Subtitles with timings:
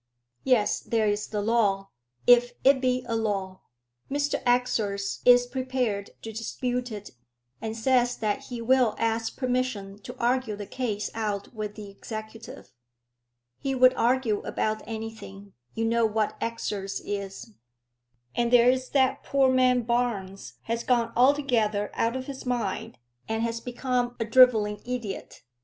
[0.43, 1.91] "Yes, there is the law,
[2.25, 3.61] if it be a law.
[4.09, 7.11] Mr Exors is prepared to dispute it,
[7.61, 12.71] and says that he will ask permission to argue the case out with the executive."
[13.59, 15.53] "He would argue about anything.
[15.75, 17.51] You know what Exors is."
[18.33, 22.97] "And there is that poor man Barnes has gone altogether out of his mind,
[23.29, 25.43] and has become a drivelling idiot."